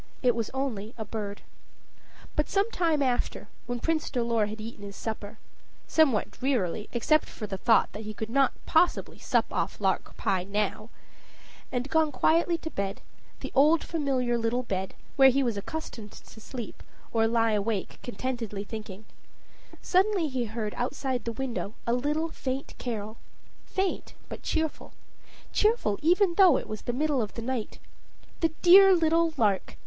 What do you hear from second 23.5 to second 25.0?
faint but cheerful